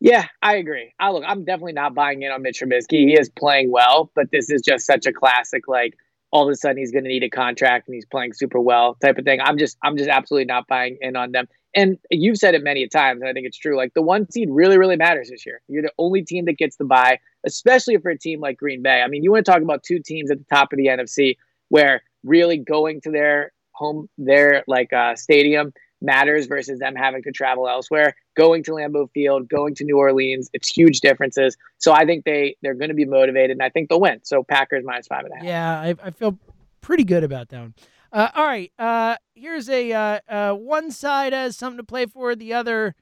[0.00, 0.92] Yeah, I agree.
[0.98, 3.06] I look, I'm definitely not buying in on Mitch Trubisky.
[3.08, 5.96] He is playing well, but this is just such a classic, like
[6.30, 8.96] all of a sudden he's going to need a contract and he's playing super well
[9.00, 9.40] type of thing.
[9.40, 12.86] I'm just, I'm just absolutely not buying in on them and you've said it many
[12.88, 13.76] times, and I think it's true.
[13.76, 15.60] Like the one seed really, really matters this year.
[15.68, 19.02] You're the only team that gets the bye, especially for a team like Green Bay.
[19.02, 21.36] I mean, you want to talk about two teams at the top of the NFC
[21.68, 27.32] where really going to their home, their like uh, stadium matters versus them having to
[27.32, 28.14] travel elsewhere.
[28.36, 31.56] Going to Lambeau Field, going to New Orleans, it's huge differences.
[31.78, 34.20] So I think they they're going to be motivated, and I think they'll win.
[34.22, 35.44] So Packers minus five and a half.
[35.44, 36.38] Yeah, I, I feel
[36.80, 37.74] pretty good about that one.
[38.14, 38.70] Uh, all right.
[38.78, 42.94] Uh, here's a uh, uh, one side has something to play for, the other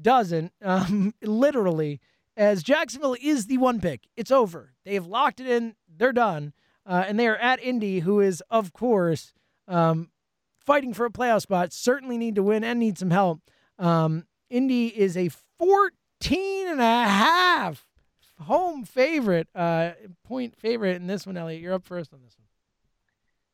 [0.00, 0.52] doesn't.
[0.62, 2.00] Um, literally,
[2.36, 4.08] as Jacksonville is the one pick.
[4.16, 4.72] It's over.
[4.86, 5.74] They've locked it in.
[5.94, 6.54] They're done.
[6.86, 9.34] Uh, and they are at Indy, who is, of course,
[9.68, 10.10] um,
[10.58, 13.42] fighting for a playoff spot, certainly need to win and need some help.
[13.78, 17.86] Um, Indy is a 14 and a half
[18.40, 19.90] home favorite, uh,
[20.24, 21.60] point favorite in this one, Elliot.
[21.60, 22.49] You're up first on this one.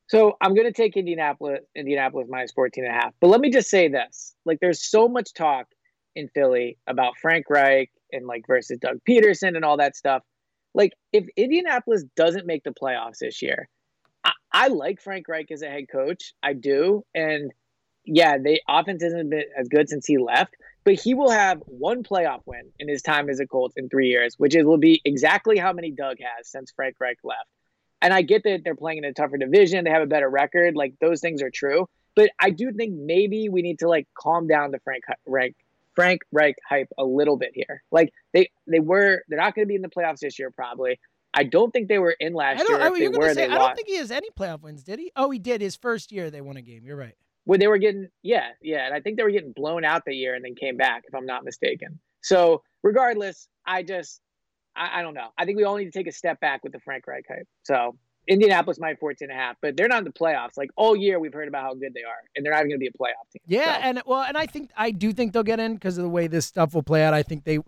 [0.08, 3.12] So I'm going to take Indianapolis, Indianapolis minus 14 and a half.
[3.20, 4.34] But let me just say this.
[4.44, 5.66] Like there's so much talk
[6.14, 10.22] in Philly about Frank Reich and like versus Doug Pederson and all that stuff.
[10.74, 13.68] Like if Indianapolis doesn't make the playoffs this year,
[14.24, 16.34] I, I like Frank Reich as a head coach.
[16.42, 17.04] I do.
[17.14, 17.52] And
[18.04, 22.04] yeah, the offense hasn't been as good since he left, but he will have one
[22.04, 25.00] playoff win in his time as a Colts in three years, which is will be
[25.04, 27.48] exactly how many Doug has since Frank Reich left.
[28.02, 30.76] And I get that they're playing in a tougher division, they have a better record,
[30.76, 31.88] like those things are true.
[32.14, 35.54] But I do think maybe we need to like calm down the Frank Reich
[35.94, 37.82] Frank Reich hype a little bit here.
[37.90, 40.98] Like they they were they're not going to be in the playoffs this year probably.
[41.34, 42.80] I don't think they were in last I year.
[42.80, 43.68] I, they were, say, they I lost.
[43.68, 45.12] don't think he has any playoff wins, did he?
[45.16, 45.60] Oh, he did.
[45.60, 46.82] His first year, they won a game.
[46.86, 47.14] You're right.
[47.44, 50.14] Well, they were getting yeah, yeah, and I think they were getting blown out the
[50.14, 51.98] year and then came back, if I'm not mistaken.
[52.22, 54.20] So regardless, I just
[54.76, 55.28] I, I don't know.
[55.38, 57.46] I think we all need to take a step back with the Frank Reich hype.
[57.64, 57.96] So
[58.28, 60.56] Indianapolis might 14 and a half, but they're not in the playoffs.
[60.56, 62.78] Like all year we've heard about how good they are, and they're not even gonna
[62.78, 63.40] be a playoff team.
[63.46, 66.02] Yeah, So, and well, and I think I do think they'll get in because of
[66.02, 67.14] the way this stuff will play out.
[67.14, 67.58] I think they,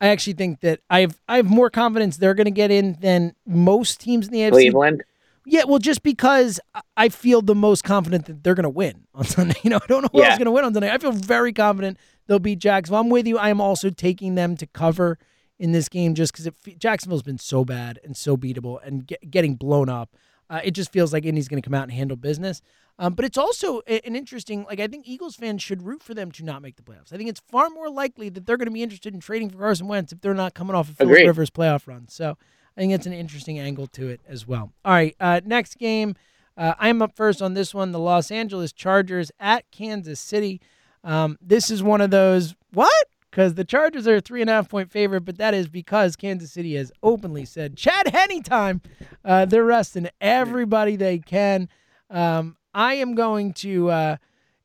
[0.00, 2.96] I actually think that I have I have more confidence they're going to get in
[3.00, 4.50] than most teams in the AFC.
[4.52, 5.02] Cleveland.
[5.46, 6.58] Yeah, well, just because
[6.96, 9.54] I- feel the most confident that they're going to win on Sunday.
[9.62, 10.32] You know, I don't know who else Yeah.
[10.32, 10.90] is going to win on Sunday.
[10.90, 13.00] I feel very confident they'll beat Jacksonville.
[13.00, 13.36] I'm with you.
[13.36, 15.18] I am also taking them to cover
[15.58, 19.54] in this game just because Jacksonville's been so bad and so beatable and get, getting
[19.54, 20.14] blown up.
[20.50, 22.60] Uh, it just feels like Indy's going to come out and handle business.
[22.98, 26.30] Um, but it's also an interesting, like, I think Eagles fans should root for them
[26.32, 27.12] to not make the playoffs.
[27.12, 29.58] I think it's far more likely that they're going to be interested in trading for
[29.58, 31.12] Carson Wentz if they're not coming off a Philip.
[31.12, 32.06] Rivers playoff run.
[32.08, 32.36] So
[32.76, 34.72] I think it's an interesting angle to it as well.
[34.84, 36.14] All right, uh, next game.
[36.56, 37.90] Uh, I'm up first on this one.
[37.90, 40.60] The Los Angeles Chargers at Kansas City.
[41.02, 43.06] Um, this is one of those what?
[43.34, 46.14] Because the Chargers are a three and a half point favorite, but that is because
[46.14, 48.80] Kansas City has openly said, Chad Henne time.
[49.24, 51.68] Uh, they're resting everybody they can.
[52.08, 54.16] Um, I am going to, uh,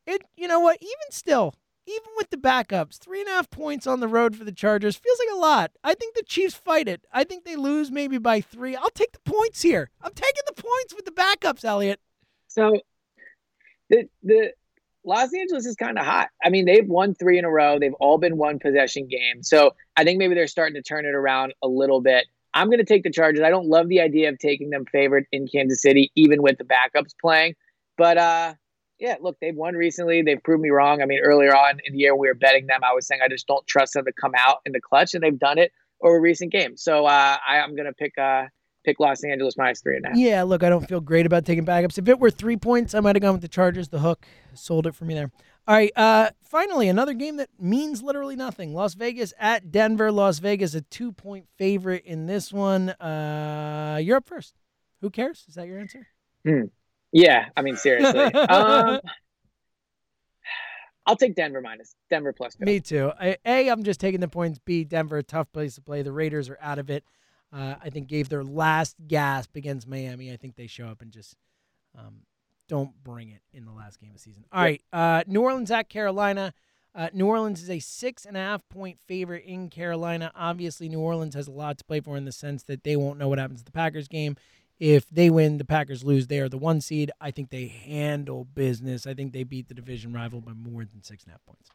[0.06, 0.22] it.
[0.38, 0.78] You know what?
[0.82, 1.56] Even still,
[1.88, 4.96] even with the backups, three and a half points on the road for the Chargers
[4.96, 5.72] feels like a lot.
[5.84, 7.02] I think the Chiefs fight it.
[7.12, 8.76] I think they lose maybe by three.
[8.76, 9.90] I'll take the points here.
[10.00, 12.00] I'm taking the points with the backups, Elliot.
[12.48, 12.80] So
[13.90, 14.52] the the
[15.06, 16.30] Los Angeles is kind of hot.
[16.44, 17.80] I mean, they've won three in a row.
[17.80, 19.50] They've all been one possession games.
[19.50, 22.28] So I think maybe they're starting to turn it around a little bit.
[22.54, 23.44] I'm going to take the Chargers.
[23.44, 26.64] I don't love the idea of taking them favored in Kansas City, even with the
[26.66, 27.56] backups playing.
[27.98, 28.54] But uh,
[29.00, 30.22] yeah, look, they've won recently.
[30.22, 31.02] They've proved me wrong.
[31.02, 33.30] I mean, earlier on in the year we were betting them, I was saying I
[33.30, 36.20] just don't trust them to come out in the clutch, and they've done it over
[36.20, 36.84] recent games.
[36.84, 38.46] So uh, I, I'm going to pick uh,
[38.84, 40.18] pick Los Angeles minus three and a half.
[40.18, 41.98] Yeah, look, I don't feel great about taking backups.
[41.98, 43.90] If it were three points, I might have gone with the Chargers.
[43.90, 45.32] The hook sold it for me there.
[45.68, 48.74] All right, uh, finally, another game that means literally nothing.
[48.74, 50.12] Las Vegas at Denver.
[50.12, 52.90] Las Vegas, a two point favorite in this one.
[52.90, 54.56] Uh, you're up first.
[55.02, 55.46] Who cares?
[55.48, 56.08] Is that your answer?
[56.46, 56.64] Hmm.
[57.12, 58.20] Yeah, I mean seriously.
[58.34, 59.00] um,
[61.06, 62.66] I'll take Denver minus Denver plus two.
[62.66, 63.12] Me too.
[63.20, 64.60] I, a, I'm just taking the points.
[64.64, 66.02] B, Denver, a tough place to play.
[66.02, 67.04] The Raiders are out of it.
[67.52, 70.32] Uh, I think gave their last gasp against Miami.
[70.32, 71.36] I think they show up and just
[71.98, 72.22] um,
[72.68, 74.46] don't bring it in the last game of the season.
[74.52, 76.54] All right, uh, New Orleans at Carolina.
[76.96, 80.32] Uh, New Orleans is a six and a half point favorite in Carolina.
[80.36, 83.20] Obviously, New Orleans has a lot to play for in the sense that they won't
[83.20, 84.36] know what happens to the Packers game.
[84.80, 86.28] If they win, the Packers lose.
[86.28, 87.12] They are the one seed.
[87.20, 89.06] I think they handle business.
[89.06, 91.70] I think they beat the division rival by more than six and a half points.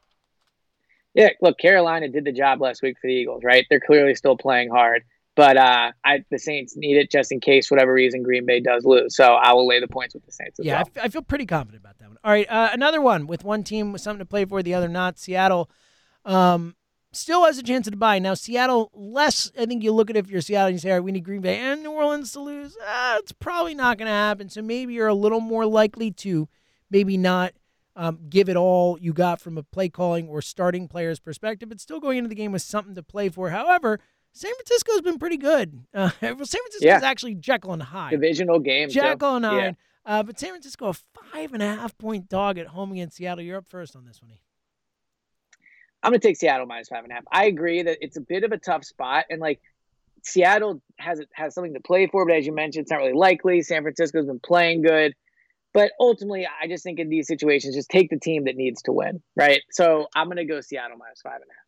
[1.13, 3.67] Yeah, look, Carolina did the job last week for the Eagles, right?
[3.71, 5.05] They're clearly still playing hard,
[5.37, 8.85] but uh, I the Saints need it just in case, whatever reason, Green Bay does
[8.85, 9.17] lose.
[9.17, 10.91] So I will lay the points with the Saints as Yeah, I, well.
[10.97, 12.19] f- I feel pretty confident about that one.
[12.23, 14.89] All right, uh, another one with one team with something to play for, the other
[14.89, 15.19] not.
[15.19, 15.69] Seattle
[16.25, 16.75] um,
[17.13, 18.19] still has a chance to buy.
[18.19, 20.91] Now, Seattle, less, I think you look at it if you're Seattle and you say,
[20.91, 22.77] all right, we need Green Bay and New Orleans to lose.
[22.77, 24.49] Uh, it's probably not going to happen.
[24.49, 26.49] So maybe you're a little more likely to
[26.91, 27.53] maybe not
[27.97, 31.81] um, give it all you got from a play calling or starting player's perspective, but
[31.81, 33.51] still going into the game with something to play for.
[33.51, 34.01] However,
[34.35, 35.85] San Francisco's been pretty good.
[35.95, 37.01] Uh, San Francisco's Yeah.
[37.03, 38.11] actually Jekyll and Hyde.
[38.11, 38.89] Divisional game.
[38.91, 39.51] Jekyll and Yeah.
[39.51, 39.77] Hyde.
[40.07, 43.43] Uh, but San Francisco, a five and a half point dog at home against Seattle.
[43.43, 44.33] You're up first on this one.
[46.03, 47.25] I'm gonna take Seattle minus five and a half.
[47.33, 49.61] I agree that it's a bit of a tough spot, and like
[50.23, 53.63] Seattle has has something to play for, but as you mentioned, it's not really likely.
[53.63, 55.15] San Francisco's been playing good,
[55.73, 58.93] but ultimately, I just think in these situations, just take the team that needs to
[58.93, 59.63] win, right?
[59.71, 61.64] So I'm gonna go Seattle minus five and a half.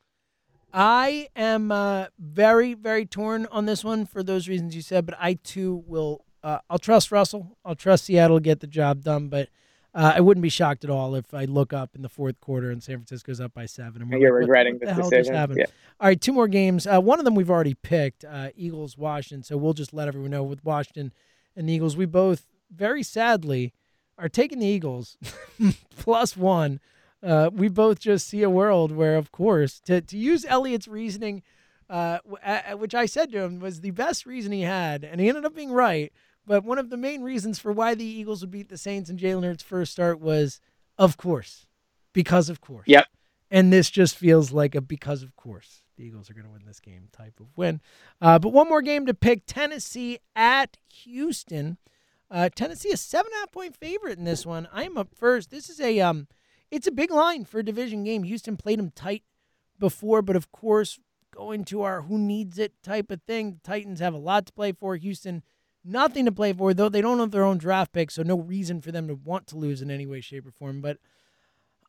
[0.72, 5.16] I am uh, very, very torn on this one for those reasons you said, but
[5.18, 6.24] I too will.
[6.42, 7.56] Uh, I'll trust Russell.
[7.64, 9.48] I'll trust Seattle to get the job done, but
[9.94, 12.70] Uh, I wouldn't be shocked at all if I look up in the fourth quarter
[12.70, 14.02] and San Francisco's up by seven.
[14.02, 15.56] And we're You're like, regretting what, the this hell decision.
[15.56, 15.64] Yeah.
[15.98, 16.86] All right, two more games.
[16.86, 19.42] Uh, one of them we've already picked, uh, Eagles Washington.
[19.42, 21.14] So we'll just let everyone know with Washington
[21.56, 23.72] and the Eagles, we both very sadly
[24.18, 25.16] are taking the Eagles
[25.96, 26.78] plus one.
[27.22, 31.42] Uh, we both just see a world where, of course, to to use Eliot's reasoning,
[31.88, 35.02] uh, w- a- a- which I said to him was the best reason he had,
[35.04, 36.12] and he ended up being right.
[36.46, 39.16] But one of the main reasons for why the Eagles would beat the Saints in
[39.16, 40.60] Jalen Hurts' first start was,
[40.96, 41.66] of course,
[42.12, 42.84] because of course.
[42.86, 43.06] Yep.
[43.50, 46.64] And this just feels like a because of course the Eagles are going to win
[46.66, 47.80] this game type of win.
[48.20, 51.78] Uh, but one more game to pick: Tennessee at Houston.
[52.30, 54.68] Uh, Tennessee a seven and a half point favorite in this one.
[54.72, 55.50] I am up first.
[55.50, 56.26] This is a um,
[56.70, 58.24] it's a big line for a division game.
[58.24, 59.22] Houston played them tight
[59.78, 60.98] before, but of course,
[61.34, 63.52] going to our who needs it type of thing.
[63.52, 64.96] The Titans have a lot to play for.
[64.96, 65.42] Houston,
[65.84, 68.80] nothing to play for, though they don't have their own draft pick, so no reason
[68.80, 70.80] for them to want to lose in any way, shape, or form.
[70.80, 70.98] But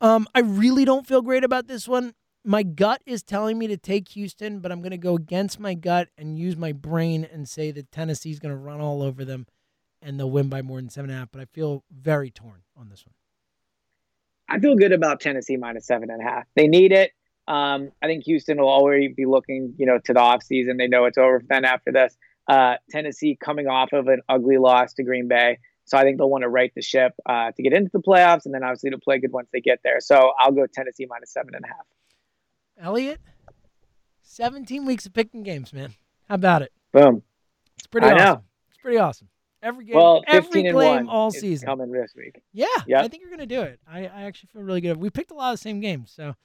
[0.01, 2.13] um, I really don't feel great about this one.
[2.43, 5.73] My gut is telling me to take Houston, but I'm going to go against my
[5.73, 9.47] gut and use my brain and say that Tennessee's going to run all over them
[10.01, 11.31] and they'll win by more than seven and a half.
[11.31, 13.15] But I feel very torn on this one.
[14.49, 16.45] I feel good about Tennessee minus seven and a half.
[16.55, 17.11] They need it.
[17.47, 20.77] Um, I think Houston will already be looking, you know, to the offseason.
[20.77, 22.17] They know it's over for them after this.
[22.47, 25.59] Uh, Tennessee coming off of an ugly loss to Green Bay.
[25.85, 28.45] So I think they'll want to right the ship uh, to get into the playoffs
[28.45, 29.99] and then obviously to play good once they get there.
[30.01, 31.85] So I'll go Tennessee minus seven and a half.
[32.79, 33.19] Eliot,
[34.23, 35.93] 17 weeks of picking games, man.
[36.27, 36.73] How about it?
[36.91, 37.23] Boom.
[37.77, 38.25] It's pretty I awesome.
[38.25, 38.43] know.
[38.69, 39.29] It's pretty awesome.
[39.63, 41.65] Every game, Well, every 15 and claim all season.
[41.65, 42.41] coming this week.
[42.53, 43.01] Yeah, Yep.
[43.03, 43.79] I think you're going to do it.
[43.87, 44.97] I, I actually feel really good.
[44.97, 46.35] We picked a lot of the same games, so it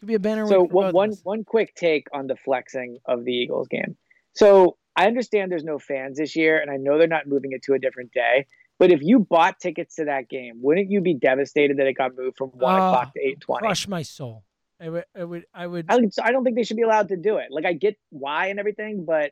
[0.00, 3.32] could be a banner So one one one quick take on the flexing of the
[3.32, 3.96] Eagles game.
[4.34, 7.62] So I understand there's no fans this year, and I know they're not moving it
[7.64, 8.46] to a different day.
[8.78, 12.16] But if you bought tickets to that game, wouldn't you be devastated that it got
[12.16, 13.60] moved from one Ah, o'clock to eight twenty?
[13.60, 14.42] Crush my soul.
[14.80, 15.86] I would, I would, I would.
[15.88, 17.46] I, I don't think they should be allowed to do it.
[17.52, 19.30] Like I get why and everything, but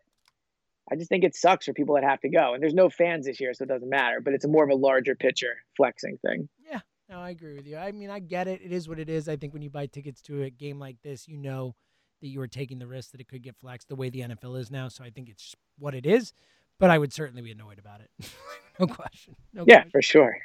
[0.92, 2.54] I just think it sucks for people that have to go.
[2.54, 4.20] And there's no fans this year, so it doesn't matter.
[4.20, 6.48] But it's more of a larger picture flexing thing.
[6.68, 7.76] Yeah, no, I agree with you.
[7.76, 8.60] I mean, I get it.
[8.62, 9.28] It is what it is.
[9.28, 11.74] I think when you buy tickets to a game like this, you know
[12.20, 14.58] that you are taking the risk that it could get flexed the way the NFL
[14.58, 14.88] is now.
[14.88, 16.32] So I think it's what it is.
[16.78, 18.10] But I would certainly be annoyed about it.
[18.80, 19.36] no question.
[19.52, 19.90] No Yeah, question.
[19.90, 20.38] for sure.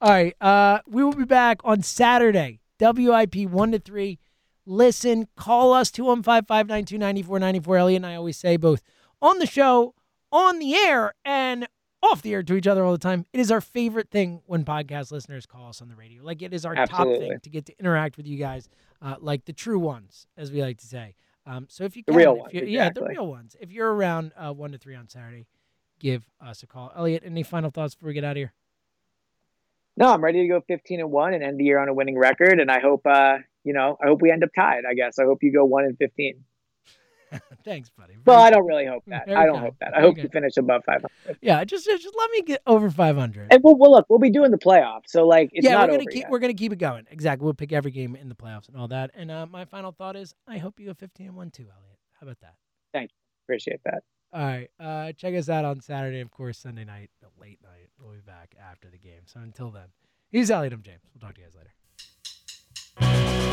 [0.00, 0.36] All right.
[0.40, 2.60] Uh, we will be back on Saturday.
[2.80, 4.18] WIP 1 to 3.
[4.66, 7.76] Listen, call us 215 592 9494.
[7.76, 8.82] Eliot and I always say both
[9.22, 9.94] on the show,
[10.32, 11.66] on the air, and
[12.02, 13.26] off the air to each other all the time.
[13.32, 16.22] It is our favorite thing when podcast listeners call us on the radio.
[16.22, 18.68] Like it is our top thing to get to interact with you guys,
[19.02, 21.14] uh, like the true ones, as we like to say.
[21.46, 23.56] Um, so if you The can, real if ones, you- yeah, the real ones.
[23.60, 25.46] If you're around uh, 1 to 3 on Saturday,
[25.98, 26.92] give us a call.
[26.96, 28.52] Eliot, any final thoughts before we get out of here?
[29.96, 32.16] No, I'm ready to go 15 and one and end the year on a winning
[32.18, 32.60] record.
[32.60, 34.84] And I hope, uh, you know, I hope we end up tied.
[34.88, 36.42] I guess I hope you go one and 15.
[37.64, 38.16] Thanks, buddy.
[38.24, 39.28] Well, I don't really hope that.
[39.28, 39.64] I don't kind.
[39.66, 39.88] hope that.
[39.88, 40.24] I Very hope good.
[40.24, 41.38] you finish above 500.
[41.40, 43.48] Yeah, just just let me get over 500.
[43.50, 44.06] And we'll, we'll look.
[44.08, 46.30] We'll be doing the playoffs, so like it's yeah, we're gonna keep yet.
[46.30, 47.06] we're gonna keep it going.
[47.10, 47.44] Exactly.
[47.44, 49.10] We'll pick every game in the playoffs and all that.
[49.14, 51.98] And uh, my final thought is, I hope you go 15 and one too, Eliot.
[52.18, 52.54] How about that?
[52.92, 53.12] Thanks,
[53.44, 54.02] appreciate that.
[54.32, 54.70] All right.
[54.78, 57.88] Uh, check us out on Saturday, of course, Sunday night, the late night.
[58.00, 59.22] We'll be back after the game.
[59.26, 59.88] So until then,
[60.30, 60.72] he's Eliot.
[60.72, 61.00] I'm James.
[61.12, 63.49] We'll talk to you guys later.